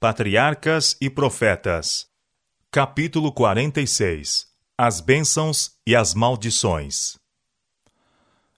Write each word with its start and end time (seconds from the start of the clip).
Patriarcas 0.00 0.96
e 0.98 1.10
Profetas. 1.10 2.06
Capítulo 2.70 3.30
46 3.30 4.46
As 4.78 4.98
bênçãos 4.98 5.72
e 5.86 5.94
as 5.94 6.14
maldições. 6.14 7.18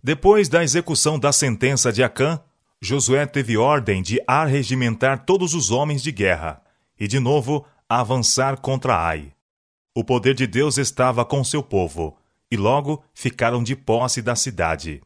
Depois 0.00 0.48
da 0.48 0.62
execução 0.62 1.18
da 1.18 1.32
sentença 1.32 1.92
de 1.92 2.00
Acã, 2.00 2.40
Josué 2.80 3.26
teve 3.26 3.56
ordem 3.56 4.04
de 4.04 4.22
arregimentar 4.24 5.24
todos 5.24 5.52
os 5.52 5.72
homens 5.72 6.00
de 6.00 6.12
guerra 6.12 6.62
e, 6.96 7.08
de 7.08 7.18
novo, 7.18 7.66
avançar 7.88 8.60
contra 8.60 8.96
Ai. 8.96 9.32
O 9.92 10.04
poder 10.04 10.34
de 10.34 10.46
Deus 10.46 10.78
estava 10.78 11.24
com 11.24 11.42
seu 11.42 11.60
povo, 11.60 12.16
e 12.52 12.56
logo 12.56 13.02
ficaram 13.12 13.64
de 13.64 13.74
posse 13.74 14.22
da 14.22 14.36
cidade. 14.36 15.02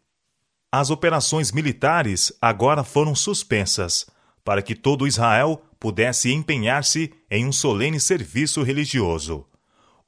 As 0.71 0.91
operações 0.91 1.51
militares 1.51 2.31
agora 2.43 2.85
foram 2.85 3.15
suspensas, 3.15 4.05
para 4.45 4.61
que 4.61 4.75
todo 4.75 5.09
Israel 5.09 5.63
pudesse 5.87 6.33
empenhar-se 6.33 7.13
em 7.31 7.47
um 7.47 7.53
solene 7.53 8.01
serviço 8.01 8.61
religioso. 8.65 9.47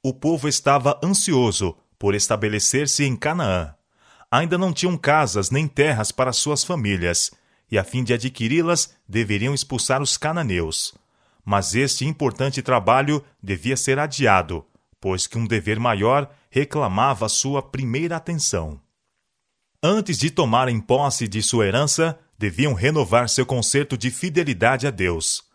O 0.03 0.13
povo 0.13 0.49
estava 0.49 0.99
ansioso 1.05 1.77
por 1.97 2.17
estabelecer-se 2.17 3.05
em 3.05 3.15
Canaã. 3.15 3.77
Ainda 4.29 4.59
não 4.59 4.73
tinham 4.73 4.99
casas 4.99 5.53
nem 5.53 5.69
terras 5.69 6.11
para 6.11 6.33
suas 6.33 6.65
famílias, 6.65 7.31
e 7.71 7.79
a 7.79 7.85
fim 7.85 8.03
de 8.03 8.13
adquiri-las 8.13 8.93
deveriam 9.09 9.55
expulsar 9.55 10.03
os 10.03 10.17
cananeus. 10.17 10.97
Mas 11.45 11.77
este 11.77 12.05
importante 12.05 12.61
trabalho 12.61 13.25
devia 13.41 13.77
ser 13.77 14.01
adiado, 14.01 14.67
pois 15.01 15.29
que 15.29 15.39
um 15.39 15.47
dever 15.47 15.79
maior 15.79 16.29
reclamava 16.51 17.29
sua 17.29 17.63
primeira 17.63 18.17
atenção. 18.17 18.81
Antes 19.81 20.19
de 20.19 20.29
tomarem 20.29 20.81
posse 20.81 21.29
de 21.29 21.41
sua 21.41 21.69
herança, 21.69 22.19
deviam 22.37 22.75
renovar 22.75 23.29
seu 23.29 23.47
concerto 23.47 23.97
de 23.97 24.11
fidelidade 24.11 24.85
a 24.89 24.91
Deus. 24.91 25.47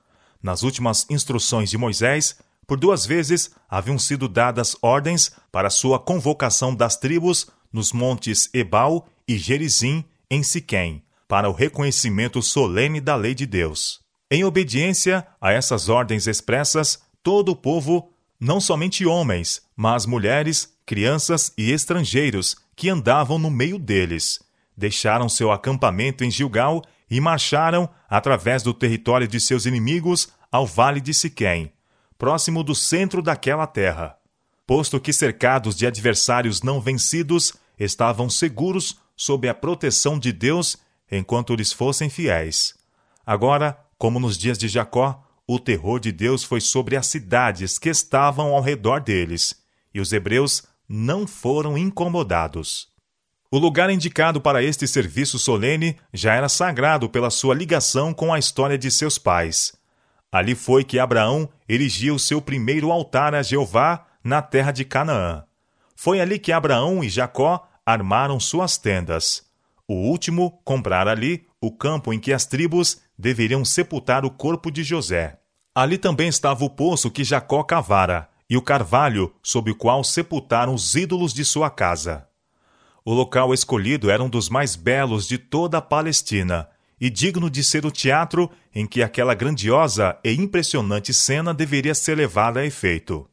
Nas 0.44 0.62
últimas 0.62 1.08
instruções 1.10 1.70
de 1.70 1.78
Moisés, 1.78 2.36
por 2.68 2.78
duas 2.78 3.06
vezes 3.06 3.52
haviam 3.70 3.98
sido 3.98 4.28
dadas 4.28 4.76
ordens 4.82 5.32
para 5.50 5.70
sua 5.70 5.98
convocação 5.98 6.76
das 6.76 6.98
tribos 6.98 7.48
nos 7.72 7.94
montes 7.94 8.50
Ebal 8.54 9.08
e 9.26 9.38
Gerizim, 9.38 10.04
em 10.30 10.44
Siquém, 10.44 11.02
para 11.30 11.50
o 11.50 11.54
reconhecimento 11.54 12.42
solene 12.42 13.00
da 13.00 13.16
lei 13.16 13.34
de 13.34 13.46
Deus. 13.46 14.02
Em 14.30 14.44
obediência 14.44 15.26
a 15.40 15.54
essas 15.54 15.88
ordens 15.88 16.28
expressas, 16.28 17.00
todo 17.22 17.54
o 17.54 17.56
povo, 17.56 18.12
não 18.38 18.60
somente 18.60 19.06
homens, 19.06 19.62
mas 19.76 20.06
mulheres, 20.06 20.74
crianças 20.86 21.54
e 21.58 21.72
estrangeiros 21.72 22.58
que 22.76 22.90
andavam 22.90 23.40
no 23.40 23.50
meio 23.50 23.80
deles, 23.80 24.40
deixaram 24.76 25.30
seu 25.30 25.52
acampamento 25.52 26.24
em 26.24 26.32
Gilgal 26.32 26.84
e 27.10 27.20
marcharam 27.20 27.90
através 28.10 28.64
do 28.64 28.74
território 28.74 29.28
de 29.28 29.40
seus 29.40 29.66
inimigos 29.66 30.30
ao 30.52 30.66
vale 30.66 31.02
de 31.02 31.14
Siquém, 31.14 31.72
próximo 32.18 32.64
do 32.64 32.76
centro 32.76 33.22
daquela 33.22 33.68
terra. 33.68 34.18
Posto 34.66 35.00
que 35.00 35.12
cercados 35.12 35.76
de 35.76 35.86
adversários 35.86 36.62
não 36.62 36.80
vencidos, 36.80 37.54
estavam 37.78 38.30
seguros 38.30 38.98
sob 39.16 39.48
a 39.48 39.54
proteção 39.54 40.18
de 40.18 40.32
Deus 40.32 40.78
enquanto 41.12 41.56
lhes 41.56 41.74
fossem 41.74 42.10
fiéis. 42.10 42.76
Agora, 43.26 43.78
como 43.98 44.20
nos 44.20 44.38
dias 44.38 44.58
de 44.58 44.68
Jacó, 44.68 45.24
o 45.48 45.60
terror 45.60 46.00
de 46.00 46.12
Deus 46.12 46.44
foi 46.44 46.62
sobre 46.62 46.96
as 46.96 47.08
cidades 47.08 47.78
que 47.78 47.90
estavam 47.90 48.54
ao 48.54 48.62
redor 48.62 49.02
deles, 49.02 49.56
e 49.94 50.00
os 50.00 50.14
hebreus 50.14 50.64
não 50.88 51.28
foram 51.28 51.78
incomodados. 51.78 52.93
O 53.54 53.60
lugar 53.60 53.92
indicado 53.92 54.42
para 54.42 54.64
este 54.64 54.88
serviço 54.88 55.38
solene 55.38 55.96
já 56.12 56.34
era 56.34 56.50
sagrado 56.50 57.08
pela 57.08 57.30
sua 57.30 57.54
ligação 57.54 58.12
com 58.12 58.34
a 58.34 58.40
história 58.40 58.80
de 58.80 58.90
seus 58.90 59.20
pais. 59.20 59.74
Ali 60.32 60.56
foi 60.56 60.84
que 60.84 60.98
Abraão 60.98 61.48
erigiu 61.70 62.18
seu 62.18 62.42
primeiro 62.42 62.92
altar 62.92 63.36
a 63.36 63.44
Jeová 63.44 64.08
na 64.24 64.42
terra 64.42 64.72
de 64.72 64.84
Canaã. 64.84 65.44
Foi 65.96 66.20
ali 66.20 66.40
que 66.40 66.52
Abraão 66.52 67.04
e 67.04 67.10
Jacó 67.10 67.64
armaram 67.86 68.40
suas 68.40 68.80
tendas. 68.80 69.44
O 69.88 69.94
último 69.94 70.60
comprara 70.66 71.12
ali 71.12 71.46
o 71.62 71.72
campo 71.72 72.12
em 72.12 72.20
que 72.20 72.34
as 72.34 72.48
tribos 72.48 73.04
deveriam 73.16 73.64
sepultar 73.64 74.26
o 74.26 74.32
corpo 74.32 74.72
de 74.72 74.84
José. 74.84 75.38
Ali 75.76 76.00
também 76.00 76.28
estava 76.28 76.66
o 76.66 76.72
poço 76.72 77.12
que 77.12 77.24
Jacó 77.24 77.62
cavara, 77.62 78.28
e 78.50 78.58
o 78.58 78.64
carvalho 78.64 79.32
sob 79.44 79.70
o 79.70 79.76
qual 79.76 80.04
sepultaram 80.04 80.74
os 80.74 80.96
ídolos 80.96 81.36
de 81.36 81.46
sua 81.46 81.70
casa. 81.70 82.28
O 83.06 83.14
local 83.14 83.54
escolhido 83.54 84.10
era 84.10 84.24
um 84.24 84.30
dos 84.30 84.50
mais 84.50 84.76
belos 84.78 85.28
de 85.28 85.38
toda 85.38 85.80
a 85.80 85.82
Palestina 85.82 86.70
e 87.00 87.10
digno 87.10 87.50
de 87.50 87.62
ser 87.62 87.86
o 87.86 87.92
teatro 87.92 88.50
em 88.74 88.88
que 88.88 89.04
aquela 89.04 89.34
grandiosa 89.34 90.18
e 90.24 90.32
impressionante 90.32 91.14
cena 91.14 91.54
deveria 91.54 91.94
ser 91.94 92.16
levada 92.16 92.62
a 92.62 92.66
efeito. 92.66 93.30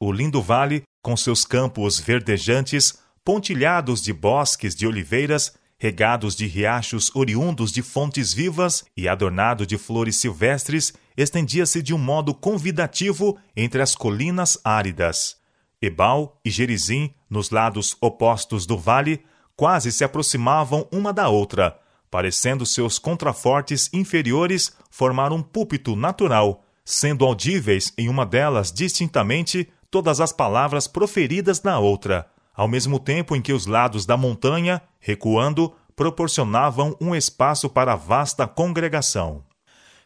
O 0.00 0.12
lindo 0.12 0.40
vale, 0.40 0.84
com 1.02 1.16
seus 1.16 1.44
campos 1.44 1.98
verdejantes, 1.98 3.00
pontilhados 3.24 4.00
de 4.00 4.12
bosques 4.12 4.76
de 4.76 4.86
oliveiras, 4.86 5.54
regados 5.76 6.36
de 6.36 6.46
riachos 6.46 7.10
oriundos 7.16 7.72
de 7.72 7.82
fontes 7.82 8.32
vivas 8.32 8.84
e 8.96 9.08
adornado 9.08 9.66
de 9.66 9.76
flores 9.76 10.16
silvestres, 10.16 10.92
estendia-se 11.16 11.82
de 11.82 11.92
um 11.92 11.98
modo 11.98 12.32
convidativo 12.32 13.36
entre 13.56 13.82
as 13.82 13.96
colinas 13.96 14.56
áridas. 14.62 15.42
Ebal 15.84 16.40
e 16.44 16.50
Gerizim, 16.50 17.12
nos 17.28 17.50
lados 17.50 17.96
opostos 18.00 18.66
do 18.66 18.76
vale, 18.76 19.24
quase 19.56 19.92
se 19.92 20.04
aproximavam 20.04 20.86
uma 20.90 21.12
da 21.12 21.28
outra, 21.28 21.78
parecendo 22.10 22.64
seus 22.64 22.98
contrafortes 22.98 23.90
inferiores 23.92 24.76
formar 24.90 25.32
um 25.32 25.42
púlpito 25.42 25.96
natural, 25.96 26.64
sendo 26.84 27.24
audíveis 27.24 27.92
em 27.96 28.08
uma 28.08 28.24
delas 28.26 28.72
distintamente 28.72 29.68
todas 29.90 30.20
as 30.20 30.32
palavras 30.32 30.86
proferidas 30.86 31.62
na 31.62 31.78
outra, 31.78 32.26
ao 32.54 32.68
mesmo 32.68 32.98
tempo 32.98 33.34
em 33.34 33.42
que 33.42 33.52
os 33.52 33.66
lados 33.66 34.06
da 34.06 34.16
montanha, 34.16 34.82
recuando, 35.00 35.72
proporcionavam 35.96 36.96
um 37.00 37.14
espaço 37.14 37.68
para 37.68 37.92
a 37.92 37.96
vasta 37.96 38.46
congregação. 38.46 39.44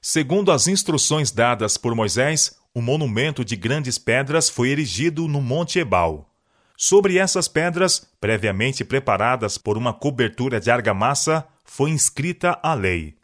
Segundo 0.01 0.53
as 0.53 0.67
instruções 0.67 1.31
dadas 1.31 1.77
por 1.77 1.95
Moisés, 1.95 2.58
um 2.75 2.83
monumento 2.83 3.45
de 3.45 3.57
grandes 3.57 3.99
pedras 3.99 4.49
foi 4.49 4.71
erigido 4.71 5.27
no 5.27 5.41
Monte 5.41 5.79
Ebal. 5.79 6.29
Sobre 6.77 7.19
essas 7.19 7.49
pedras, 7.49 8.07
previamente 8.21 8.85
preparadas 8.85 9.59
por 9.59 9.77
uma 9.77 9.93
cobertura 9.93 10.61
de 10.61 10.71
argamassa, 10.71 11.45
foi 11.65 11.91
inscrita 11.91 12.59
a 12.63 12.75
lei. 12.75 13.17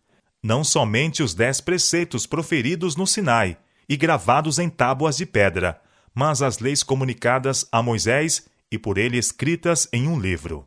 Não 0.43 0.65
somente 0.65 1.23
os 1.23 1.35
dez 1.35 1.61
preceitos 1.61 2.27
proferidos 2.27 2.97
no 2.97 3.07
Sinai 3.07 3.57
e 3.89 3.97
gravados 3.97 4.59
em 4.59 4.69
tábuas 4.69 5.17
de 5.17 5.25
pedra, 5.25 5.81
mas 6.15 6.43
as 6.43 6.59
leis 6.59 6.83
comunicadas 6.83 7.67
a 7.71 7.83
Moisés 7.83 8.49
e 8.71 8.79
por 8.79 8.99
ele 8.99 9.19
escritas 9.19 9.89
em 9.93 10.09
um 10.09 10.19
livro. 10.19 10.67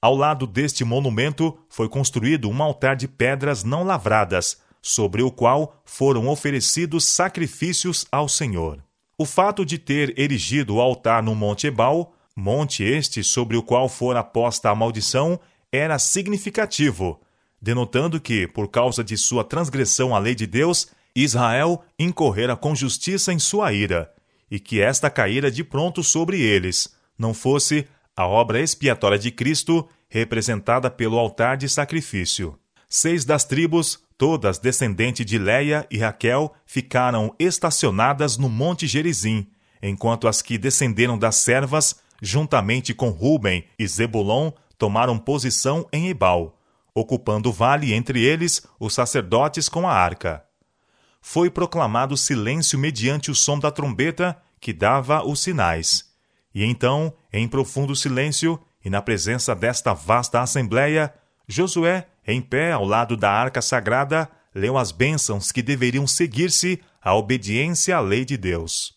Ao 0.00 0.14
lado 0.14 0.46
deste 0.46 0.84
monumento 0.84 1.58
foi 1.68 1.88
construído 1.88 2.48
um 2.48 2.62
altar 2.62 2.94
de 2.94 3.08
pedras 3.08 3.64
não 3.64 3.82
lavradas, 3.82 4.58
sobre 4.82 5.22
o 5.22 5.30
qual 5.30 5.80
foram 5.84 6.28
oferecidos 6.28 7.04
sacrifícios 7.04 8.06
ao 8.10 8.28
Senhor. 8.28 8.82
O 9.16 9.24
fato 9.24 9.64
de 9.64 9.78
ter 9.78 10.18
erigido 10.18 10.76
o 10.76 10.80
altar 10.80 11.22
no 11.22 11.34
Monte 11.34 11.66
Ebal, 11.66 12.14
monte 12.36 12.84
este 12.84 13.24
sobre 13.24 13.56
o 13.56 13.62
qual 13.62 13.88
fora 13.88 14.22
posta 14.22 14.70
a 14.70 14.74
maldição, 14.74 15.40
era 15.72 15.98
significativo, 15.98 17.20
denotando 17.60 18.20
que, 18.20 18.46
por 18.46 18.68
causa 18.68 19.02
de 19.02 19.16
sua 19.16 19.42
transgressão 19.42 20.14
à 20.14 20.18
lei 20.18 20.34
de 20.34 20.46
Deus, 20.46 20.86
Israel 21.14 21.82
incorrera 21.98 22.56
com 22.56 22.74
justiça 22.74 23.32
em 23.32 23.38
sua 23.38 23.72
ira, 23.72 24.12
e 24.50 24.60
que 24.60 24.80
esta 24.80 25.10
caíra 25.10 25.50
de 25.50 25.64
pronto 25.64 26.02
sobre 26.02 26.40
eles, 26.40 26.94
não 27.18 27.34
fosse 27.34 27.86
a 28.16 28.26
obra 28.26 28.60
expiatória 28.60 29.18
de 29.18 29.30
Cristo 29.30 29.88
representada 30.08 30.90
pelo 30.90 31.18
altar 31.18 31.56
de 31.56 31.68
sacrifício. 31.68 32.58
Seis 32.88 33.24
das 33.24 33.44
tribos, 33.44 34.02
todas 34.16 34.58
descendentes 34.58 35.26
de 35.26 35.38
Leia 35.38 35.86
e 35.90 35.98
Raquel, 35.98 36.54
ficaram 36.64 37.34
estacionadas 37.38 38.38
no 38.38 38.48
Monte 38.48 38.86
Gerizim, 38.86 39.46
enquanto 39.82 40.26
as 40.26 40.40
que 40.40 40.56
descenderam 40.56 41.18
das 41.18 41.36
servas, 41.36 42.00
juntamente 42.22 42.94
com 42.94 43.10
Ruben 43.10 43.64
e 43.78 43.86
Zebulon, 43.86 44.50
tomaram 44.78 45.18
posição 45.18 45.86
em 45.92 46.08
Ebal, 46.08 46.58
ocupando 46.94 47.50
o 47.50 47.52
vale 47.52 47.92
entre 47.92 48.22
eles 48.24 48.66
os 48.80 48.94
sacerdotes 48.94 49.68
com 49.68 49.86
a 49.86 49.92
arca. 49.92 50.44
Foi 51.20 51.50
proclamado 51.50 52.16
silêncio 52.16 52.78
mediante 52.78 53.30
o 53.30 53.34
som 53.34 53.58
da 53.58 53.70
trombeta 53.70 54.40
que 54.60 54.72
dava 54.72 55.26
os 55.26 55.40
sinais. 55.40 56.06
E 56.54 56.64
então, 56.64 57.12
em 57.32 57.46
profundo 57.46 57.94
silêncio, 57.94 58.58
e 58.84 58.88
na 58.88 59.02
presença 59.02 59.54
desta 59.54 59.92
vasta 59.92 60.40
assembleia, 60.40 61.12
Josué, 61.46 62.06
em 62.28 62.42
pé 62.42 62.72
ao 62.72 62.84
lado 62.84 63.16
da 63.16 63.30
arca 63.30 63.62
sagrada, 63.62 64.30
leu 64.54 64.76
as 64.76 64.92
bênçãos 64.92 65.50
que 65.50 65.62
deveriam 65.62 66.06
seguir-se 66.06 66.78
à 67.02 67.14
obediência 67.14 67.96
à 67.96 68.00
lei 68.00 68.22
de 68.22 68.36
Deus. 68.36 68.92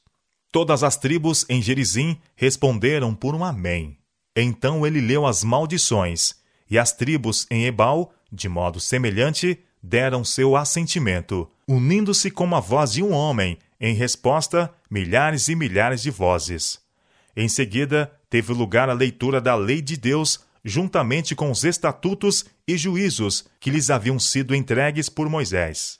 Todas 0.51 0.83
as 0.83 0.97
tribos 0.97 1.45
em 1.47 1.61
Gerizim 1.61 2.17
responderam 2.35 3.15
por 3.15 3.33
um 3.33 3.45
Amém. 3.45 3.97
Então 4.35 4.85
ele 4.85 4.99
leu 4.99 5.25
as 5.25 5.45
maldições, 5.45 6.35
e 6.69 6.77
as 6.77 6.91
tribos 6.91 7.47
em 7.49 7.65
Ebal, 7.65 8.13
de 8.29 8.49
modo 8.49 8.81
semelhante, 8.81 9.57
deram 9.81 10.25
seu 10.25 10.57
assentimento, 10.57 11.49
unindo-se 11.65 12.29
com 12.29 12.53
a 12.53 12.59
voz 12.59 12.91
de 12.91 13.01
um 13.01 13.13
homem, 13.13 13.57
em 13.79 13.95
resposta, 13.95 14.73
milhares 14.89 15.47
e 15.47 15.55
milhares 15.55 16.01
de 16.01 16.11
vozes. 16.11 16.79
Em 17.35 17.47
seguida, 17.47 18.11
teve 18.29 18.51
lugar 18.51 18.89
a 18.89 18.93
leitura 18.93 19.39
da 19.39 19.55
lei 19.55 19.81
de 19.81 19.95
Deus, 19.95 20.41
juntamente 20.63 21.35
com 21.35 21.51
os 21.51 21.63
estatutos 21.63 22.45
e 22.67 22.77
juízos 22.77 23.45
que 23.59 23.69
lhes 23.69 23.89
haviam 23.89 24.19
sido 24.19 24.55
entregues 24.55 25.09
por 25.09 25.29
Moisés. 25.29 25.99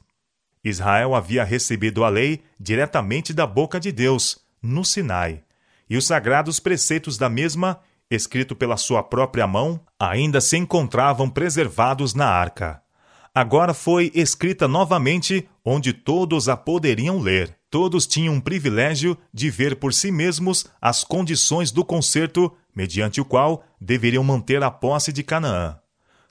Israel 0.64 1.16
havia 1.16 1.44
recebido 1.44 2.04
a 2.04 2.10
lei 2.10 2.42
diretamente 2.60 3.34
da 3.34 3.48
boca 3.48 3.80
de 3.80 3.92
Deus, 3.92 4.40
no 4.62 4.86
Sinai, 4.86 5.44
e 5.90 5.98
os 5.98 6.06
sagrados 6.06 6.60
preceitos 6.60 7.18
da 7.18 7.28
mesma, 7.28 7.80
escrito 8.10 8.56
pela 8.56 8.78
sua 8.78 9.02
própria 9.02 9.48
mão, 9.48 9.82
ainda 10.00 10.40
se 10.40 10.58
encontravam 10.58 11.30
preservados 11.30 12.14
na 12.14 12.28
arca. 12.28 12.82
Agora 13.34 13.74
foi 13.74 14.12
escrita 14.14 14.68
novamente, 14.68 15.48
onde 15.64 15.94
todos 15.94 16.50
a 16.50 16.58
poderiam 16.58 17.20
ler. 17.20 17.56
Todos 17.70 18.06
tinham 18.06 18.36
o 18.36 18.42
privilégio 18.42 19.18
de 19.34 19.50
ver 19.50 19.78
por 19.78 19.94
si 19.94 20.12
mesmos 20.12 20.66
as 20.82 21.06
condições 21.06 21.72
do 21.72 21.86
concerto, 21.86 22.54
mediante 22.76 23.20
o 23.20 23.26
qual 23.26 23.64
deveriam 23.80 24.24
manter 24.24 24.64
a 24.64 24.72
posse 24.72 25.12
de 25.12 25.24
Canaã. 25.24 25.78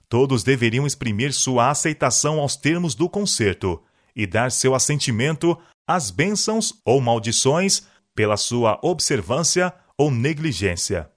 Todos 0.09 0.43
deveriam 0.43 0.85
exprimir 0.85 1.33
sua 1.33 1.69
aceitação 1.69 2.39
aos 2.39 2.55
termos 2.55 2.95
do 2.95 3.07
concerto 3.07 3.81
e 4.15 4.27
dar 4.27 4.51
seu 4.51 4.75
assentimento 4.75 5.57
às 5.87 6.11
bênçãos 6.11 6.73
ou 6.85 6.99
maldições 6.99 7.83
pela 8.13 8.37
sua 8.37 8.79
observância 8.81 9.73
ou 9.97 10.11
negligência. 10.11 11.09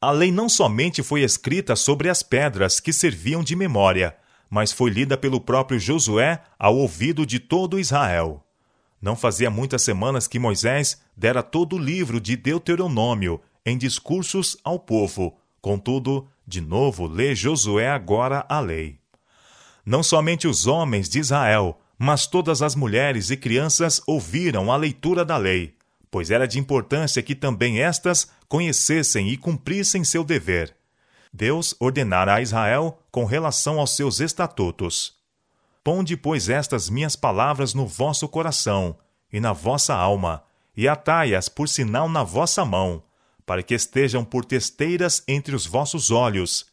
A 0.00 0.10
lei 0.10 0.30
não 0.30 0.48
somente 0.48 1.02
foi 1.02 1.22
escrita 1.22 1.74
sobre 1.74 2.10
as 2.10 2.22
pedras 2.22 2.78
que 2.78 2.92
serviam 2.92 3.42
de 3.42 3.56
memória, 3.56 4.14
mas 4.50 4.70
foi 4.70 4.90
lida 4.90 5.16
pelo 5.16 5.40
próprio 5.40 5.80
Josué 5.80 6.42
ao 6.58 6.76
ouvido 6.76 7.24
de 7.24 7.40
todo 7.40 7.78
Israel. 7.78 8.44
Não 9.00 9.16
fazia 9.16 9.50
muitas 9.50 9.82
semanas 9.82 10.26
que 10.26 10.38
Moisés 10.38 11.00
dera 11.16 11.42
todo 11.42 11.76
o 11.76 11.78
livro 11.78 12.20
de 12.20 12.36
Deuteronômio 12.36 13.40
em 13.66 13.76
discursos 13.76 14.56
ao 14.62 14.78
povo. 14.78 15.36
Contudo, 15.60 16.28
de 16.46 16.60
novo 16.60 17.08
lê 17.08 17.34
Josué 17.34 17.90
agora 17.90 18.46
a 18.48 18.60
lei. 18.60 19.00
Não 19.84 20.04
somente 20.04 20.46
os 20.46 20.68
homens 20.68 21.08
de 21.08 21.18
Israel, 21.18 21.80
mas 21.98 22.26
todas 22.26 22.62
as 22.62 22.76
mulheres 22.76 23.30
e 23.30 23.36
crianças 23.36 24.00
ouviram 24.06 24.70
a 24.70 24.76
leitura 24.76 25.24
da 25.24 25.36
lei, 25.36 25.74
pois 26.10 26.30
era 26.30 26.46
de 26.46 26.60
importância 26.60 27.22
que 27.22 27.34
também 27.34 27.80
estas 27.80 28.30
conhecessem 28.48 29.28
e 29.28 29.36
cumprissem 29.36 30.04
seu 30.04 30.22
dever. 30.22 30.76
Deus 31.32 31.74
ordenara 31.80 32.34
a 32.34 32.40
Israel 32.40 32.98
com 33.10 33.24
relação 33.24 33.80
aos 33.80 33.96
seus 33.96 34.20
estatutos. 34.20 35.16
Ponde, 35.82 36.16
pois, 36.16 36.48
estas 36.48 36.88
minhas 36.88 37.16
palavras 37.16 37.74
no 37.74 37.86
vosso 37.86 38.28
coração 38.28 38.96
e 39.32 39.40
na 39.40 39.52
vossa 39.52 39.94
alma, 39.94 40.42
e 40.76 40.86
atai-as 40.86 41.48
por 41.48 41.68
sinal 41.68 42.08
na 42.08 42.22
vossa 42.22 42.64
mão, 42.64 43.02
para 43.46 43.62
que 43.62 43.74
estejam 43.74 44.24
por 44.24 44.44
testeiras 44.44 45.22
entre 45.28 45.54
os 45.54 45.64
vossos 45.64 46.10
olhos. 46.10 46.66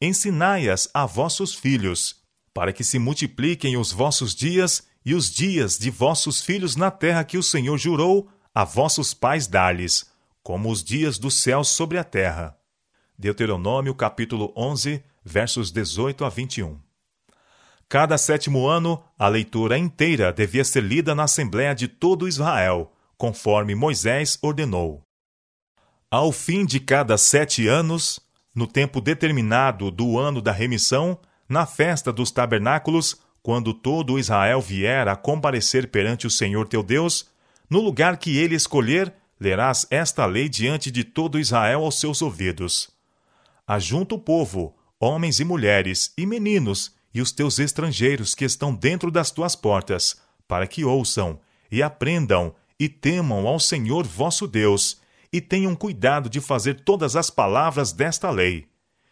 Ensinai-as 0.00 0.88
a 0.94 1.04
vossos 1.04 1.54
filhos, 1.54 2.22
para 2.54 2.72
que 2.72 2.84
se 2.84 2.98
multipliquem 2.98 3.76
os 3.76 3.92
vossos 3.92 4.34
dias 4.34 4.88
e 5.04 5.12
os 5.14 5.30
dias 5.30 5.76
de 5.76 5.90
vossos 5.90 6.40
filhos 6.40 6.76
na 6.76 6.90
terra 6.90 7.24
que 7.24 7.36
o 7.36 7.42
Senhor 7.42 7.76
jurou 7.76 8.28
a 8.54 8.64
vossos 8.64 9.12
pais 9.12 9.46
dar-lhes, 9.46 10.06
como 10.42 10.70
os 10.70 10.82
dias 10.82 11.18
dos 11.18 11.34
céus 11.34 11.68
sobre 11.68 11.98
a 11.98 12.04
terra. 12.04 12.56
Deuteronômio 13.18 13.94
capítulo 13.94 14.52
11, 14.56 15.02
versos 15.24 15.70
18 15.70 16.24
a 16.24 16.28
21. 16.28 16.80
Cada 17.88 18.16
sétimo 18.16 18.68
ano, 18.68 19.02
a 19.18 19.28
leitura 19.28 19.76
inteira 19.76 20.32
devia 20.32 20.64
ser 20.64 20.82
lida 20.82 21.14
na 21.14 21.24
Assembleia 21.24 21.74
de 21.74 21.88
todo 21.88 22.28
Israel, 22.28 22.92
conforme 23.18 23.74
Moisés 23.74 24.38
ordenou. 24.40 25.04
Ao 26.12 26.32
fim 26.32 26.66
de 26.66 26.80
cada 26.80 27.16
sete 27.16 27.68
anos, 27.68 28.18
no 28.52 28.66
tempo 28.66 29.00
determinado 29.00 29.92
do 29.92 30.18
ano 30.18 30.42
da 30.42 30.50
remissão, 30.50 31.16
na 31.48 31.64
festa 31.66 32.12
dos 32.12 32.32
tabernáculos, 32.32 33.14
quando 33.40 33.72
todo 33.72 34.18
Israel 34.18 34.60
vier 34.60 35.06
a 35.06 35.14
comparecer 35.14 35.88
perante 35.88 36.26
o 36.26 36.30
Senhor 36.30 36.66
teu 36.66 36.82
Deus, 36.82 37.30
no 37.70 37.80
lugar 37.80 38.16
que 38.16 38.36
ele 38.36 38.56
escolher, 38.56 39.14
lerás 39.38 39.86
esta 39.88 40.26
lei 40.26 40.48
diante 40.48 40.90
de 40.90 41.04
todo 41.04 41.38
Israel 41.38 41.84
aos 41.84 42.00
seus 42.00 42.20
ouvidos. 42.20 42.90
Ajunta 43.64 44.16
o 44.16 44.18
povo, 44.18 44.74
homens 44.98 45.38
e 45.38 45.44
mulheres, 45.44 46.12
e 46.18 46.26
meninos, 46.26 46.92
e 47.14 47.22
os 47.22 47.30
teus 47.30 47.60
estrangeiros 47.60 48.34
que 48.34 48.44
estão 48.44 48.74
dentro 48.74 49.12
das 49.12 49.30
tuas 49.30 49.54
portas, 49.54 50.20
para 50.48 50.66
que 50.66 50.84
ouçam, 50.84 51.38
e 51.70 51.84
aprendam, 51.84 52.52
e 52.80 52.88
temam 52.88 53.46
ao 53.46 53.60
Senhor 53.60 54.04
vosso 54.04 54.48
Deus, 54.48 55.00
e 55.32 55.40
tenham 55.40 55.74
cuidado 55.74 56.28
de 56.28 56.40
fazer 56.40 56.80
todas 56.80 57.16
as 57.16 57.30
palavras 57.30 57.92
desta 57.92 58.30
lei. 58.30 58.68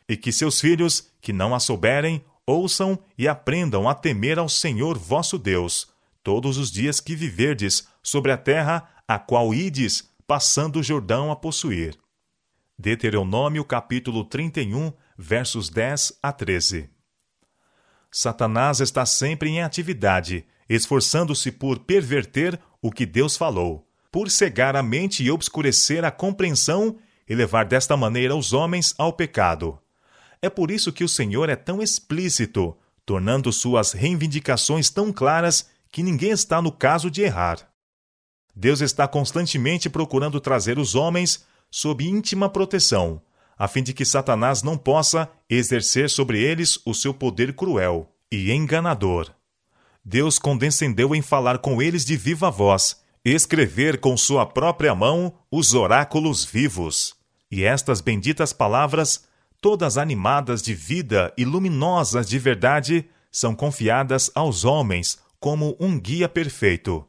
E 0.08 0.16
que 0.16 0.32
seus 0.32 0.60
filhos, 0.60 1.10
que 1.20 1.32
não 1.32 1.54
a 1.54 1.60
souberem, 1.60 2.24
ouçam 2.46 2.98
e 3.16 3.28
aprendam 3.28 3.88
a 3.88 3.94
temer 3.94 4.38
ao 4.38 4.48
Senhor 4.48 4.98
vosso 4.98 5.38
Deus, 5.38 5.88
todos 6.22 6.56
os 6.56 6.70
dias 6.70 6.98
que 7.00 7.14
viverdes 7.14 7.86
sobre 8.02 8.32
a 8.32 8.36
terra 8.38 8.88
a 9.06 9.18
qual 9.18 9.54
ides, 9.54 10.10
passando 10.26 10.78
o 10.78 10.82
Jordão 10.82 11.30
a 11.30 11.36
possuir. 11.36 11.98
Deuteronômio 12.78 13.64
capítulo 13.64 14.24
31, 14.24 14.92
versos 15.16 15.68
10 15.68 16.18
a 16.22 16.32
13. 16.32 16.90
Satanás 18.10 18.80
está 18.80 19.04
sempre 19.04 19.50
em 19.50 19.62
atividade, 19.62 20.46
esforçando-se 20.68 21.50
por 21.50 21.80
perverter 21.80 22.58
o 22.80 22.90
que 22.90 23.04
Deus 23.04 23.36
falou, 23.36 23.87
por 24.10 24.30
cegar 24.30 24.76
a 24.76 24.82
mente 24.82 25.22
e 25.22 25.30
obscurecer 25.30 26.04
a 26.04 26.10
compreensão 26.10 26.96
e 27.28 27.34
levar 27.34 27.64
desta 27.64 27.96
maneira 27.96 28.34
os 28.34 28.52
homens 28.52 28.94
ao 28.96 29.12
pecado. 29.12 29.78
É 30.40 30.48
por 30.48 30.70
isso 30.70 30.92
que 30.92 31.04
o 31.04 31.08
Senhor 31.08 31.48
é 31.48 31.56
tão 31.56 31.82
explícito, 31.82 32.76
tornando 33.04 33.52
suas 33.52 33.92
reivindicações 33.92 34.88
tão 34.88 35.12
claras 35.12 35.68
que 35.90 36.02
ninguém 36.02 36.30
está 36.30 36.62
no 36.62 36.70
caso 36.70 37.10
de 37.10 37.22
errar. 37.22 37.68
Deus 38.54 38.80
está 38.80 39.06
constantemente 39.06 39.88
procurando 39.88 40.40
trazer 40.40 40.78
os 40.78 40.94
homens 40.94 41.44
sob 41.70 42.04
íntima 42.04 42.48
proteção, 42.48 43.20
a 43.56 43.68
fim 43.68 43.82
de 43.82 43.92
que 43.92 44.04
Satanás 44.04 44.62
não 44.62 44.76
possa 44.76 45.28
exercer 45.48 46.08
sobre 46.08 46.40
eles 46.40 46.78
o 46.84 46.94
seu 46.94 47.12
poder 47.12 47.54
cruel 47.54 48.08
e 48.30 48.52
enganador. 48.52 49.30
Deus 50.04 50.38
condescendeu 50.38 51.14
em 51.14 51.20
falar 51.20 51.58
com 51.58 51.82
eles 51.82 52.04
de 52.04 52.16
viva 52.16 52.50
voz, 52.50 53.02
escrever 53.32 53.98
com 53.98 54.16
sua 54.16 54.46
própria 54.46 54.94
mão 54.94 55.34
os 55.50 55.74
oráculos 55.74 56.44
vivos. 56.44 57.16
E 57.50 57.64
estas 57.64 58.00
benditas 58.00 58.52
palavras, 58.52 59.24
todas 59.60 59.98
animadas 59.98 60.62
de 60.62 60.74
vida 60.74 61.32
e 61.36 61.44
luminosas 61.44 62.28
de 62.28 62.38
verdade, 62.38 63.08
são 63.30 63.54
confiadas 63.54 64.30
aos 64.34 64.64
homens 64.64 65.18
como 65.40 65.76
um 65.80 65.98
guia 65.98 66.28
perfeito. 66.28 67.06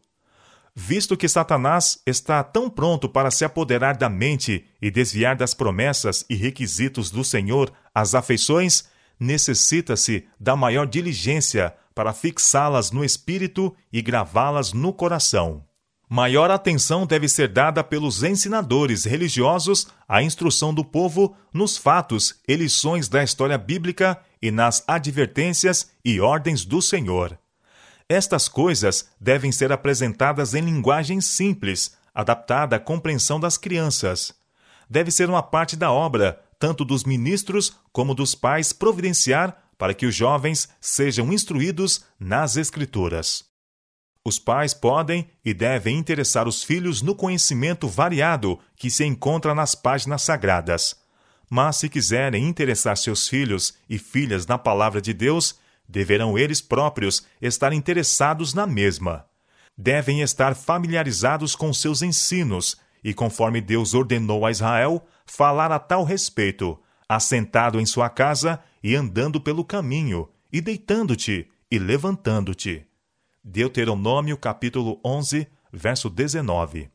Visto 0.75 1.17
que 1.17 1.27
Satanás 1.27 1.99
está 2.05 2.43
tão 2.43 2.69
pronto 2.69 3.09
para 3.09 3.31
se 3.31 3.43
apoderar 3.43 3.97
da 3.97 4.07
mente 4.07 4.65
e 4.81 4.89
desviar 4.89 5.35
das 5.35 5.53
promessas 5.53 6.25
e 6.29 6.35
requisitos 6.35 7.11
do 7.11 7.23
Senhor 7.23 7.71
as 7.93 8.15
afeições, 8.15 8.85
necessita-se 9.19 10.25
da 10.39 10.55
maior 10.55 10.87
diligência 10.87 11.75
para 11.93 12.13
fixá-las 12.13 12.91
no 12.91 13.03
espírito 13.03 13.75
e 13.91 14.01
gravá-las 14.01 14.71
no 14.71 14.93
coração. 14.93 15.68
Maior 16.11 16.49
atenção 16.49 17.05
deve 17.05 17.29
ser 17.29 17.49
dada 17.49 17.83
pelos 17.83 18.23
ensinadores 18.23 19.05
religiosos 19.05 19.87
à 20.07 20.23
instrução 20.23 20.73
do 20.73 20.83
povo 20.83 21.37
nos 21.53 21.77
fatos 21.77 22.41
e 22.47 22.55
lições 22.55 23.07
da 23.07 23.23
história 23.23 23.59
bíblica 23.59 24.19
e 24.41 24.49
nas 24.49 24.83
advertências 24.87 25.91
e 26.03 26.19
ordens 26.19 26.65
do 26.65 26.81
Senhor. 26.81 27.37
Estas 28.09 28.49
coisas 28.49 29.07
devem 29.21 29.51
ser 29.51 29.71
apresentadas 29.71 30.55
em 30.55 30.61
linguagem 30.61 31.21
simples, 31.21 31.95
adaptada 32.11 32.77
à 32.77 32.79
compreensão 32.79 33.39
das 33.39 33.55
crianças. 33.55 34.33
Deve 34.89 35.11
ser 35.11 35.29
uma 35.29 35.43
parte 35.43 35.75
da 35.75 35.91
obra, 35.91 36.41
tanto 36.57 36.83
dos 36.83 37.03
ministros 37.03 37.77
como 37.91 38.15
dos 38.15 38.33
pais, 38.33 38.73
providenciar 38.73 39.55
para 39.77 39.93
que 39.93 40.07
os 40.07 40.15
jovens 40.15 40.69
sejam 40.81 41.31
instruídos 41.31 42.03
nas 42.19 42.57
Escrituras. 42.57 43.48
Os 44.29 44.37
pais 44.37 44.75
podem 44.75 45.27
e 45.43 45.55
devem 45.55 45.97
interessar 45.97 46.47
os 46.47 46.63
filhos 46.63 47.01
no 47.01 47.15
conhecimento 47.15 47.87
variado 47.87 48.59
que 48.75 48.87
se 48.87 49.03
encontra 49.03 49.55
nas 49.55 49.73
páginas 49.73 50.21
sagradas. 50.21 50.95
Mas 51.49 51.77
se 51.77 51.89
quiserem 51.89 52.47
interessar 52.47 52.95
seus 52.95 53.27
filhos 53.27 53.73
e 53.89 53.97
filhas 53.97 54.45
na 54.45 54.55
palavra 54.55 55.01
de 55.01 55.15
Deus, 55.15 55.57
deverão 55.87 56.37
eles 56.37 56.61
próprios 56.61 57.25
estar 57.41 57.73
interessados 57.73 58.53
na 58.53 58.67
mesma. 58.67 59.25
Devem 59.75 60.21
estar 60.21 60.53
familiarizados 60.53 61.55
com 61.55 61.73
seus 61.73 62.03
ensinos 62.03 62.77
e, 63.03 63.15
conforme 63.15 63.59
Deus 63.59 63.95
ordenou 63.95 64.45
a 64.45 64.51
Israel, 64.51 65.03
falar 65.25 65.71
a 65.71 65.79
tal 65.79 66.03
respeito, 66.03 66.79
assentado 67.09 67.79
em 67.79 67.85
sua 67.87 68.11
casa 68.11 68.59
e 68.83 68.95
andando 68.95 69.41
pelo 69.41 69.65
caminho, 69.65 70.29
e 70.53 70.61
deitando-te 70.61 71.49
e 71.71 71.79
levantando-te. 71.79 72.88
Deuteronômio 73.43 74.37
capítulo 74.37 74.99
11, 75.03 75.47
verso 75.71 76.09
19. 76.09 76.89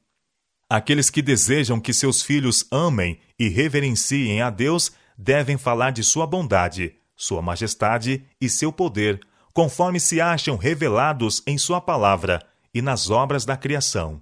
Aqueles 0.69 1.09
que 1.09 1.23
desejam 1.23 1.81
que 1.81 1.93
seus 1.93 2.23
filhos 2.23 2.67
amem 2.71 3.19
e 3.39 3.49
reverenciem 3.49 4.43
a 4.43 4.51
Deus 4.51 4.93
devem 5.17 5.57
falar 5.57 5.91
de 5.91 6.05
sua 6.05 6.27
bondade, 6.27 6.97
sua 7.17 7.41
majestade 7.41 8.25
e 8.41 8.49
seu 8.49 8.73
poder, 8.73 9.21
conforme 9.55 9.99
se 9.99 10.21
acham 10.21 10.57
revelados 10.57 11.43
em 11.47 11.57
sua 11.57 11.81
palavra 11.81 12.45
e 12.75 12.83
nas 12.83 13.09
obras 13.09 13.45
da 13.45 13.57
criação. 13.57 14.21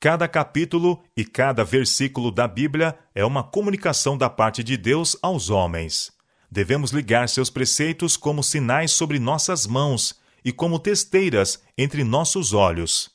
Cada 0.00 0.26
capítulo 0.28 1.02
e 1.16 1.24
cada 1.24 1.64
versículo 1.64 2.30
da 2.30 2.48
Bíblia 2.48 2.96
é 3.14 3.24
uma 3.24 3.42
comunicação 3.42 4.16
da 4.16 4.30
parte 4.30 4.62
de 4.64 4.76
Deus 4.76 5.16
aos 5.20 5.50
homens. 5.50 6.12
Devemos 6.50 6.92
ligar 6.92 7.28
seus 7.28 7.50
preceitos 7.50 8.16
como 8.16 8.42
sinais 8.42 8.92
sobre 8.92 9.18
nossas 9.18 9.66
mãos 9.66 10.14
e 10.46 10.52
como 10.52 10.78
testeiras 10.78 11.60
entre 11.76 12.04
nossos 12.04 12.52
olhos. 12.52 13.10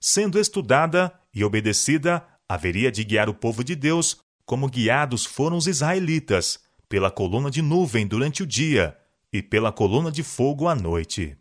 Sendo 0.00 0.38
estudada 0.38 1.12
e 1.34 1.42
obedecida, 1.42 2.24
haveria 2.48 2.92
de 2.92 3.02
guiar 3.02 3.28
o 3.28 3.34
povo 3.34 3.64
de 3.64 3.74
Deus 3.74 4.18
como 4.46 4.68
guiados 4.68 5.26
foram 5.26 5.56
os 5.56 5.66
israelitas, 5.66 6.60
pela 6.88 7.10
coluna 7.10 7.50
de 7.50 7.60
nuvem 7.60 8.06
durante 8.06 8.44
o 8.44 8.46
dia 8.46 8.96
e 9.32 9.42
pela 9.42 9.72
coluna 9.72 10.12
de 10.12 10.22
fogo 10.22 10.68
à 10.68 10.74
noite. 10.76 11.36